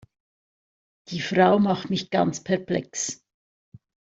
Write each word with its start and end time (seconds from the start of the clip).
Die 1.09 1.21
Frau 1.21 1.59
macht 1.59 1.91
mich 1.91 2.09
ganz 2.09 2.43
perplex. 2.43 3.23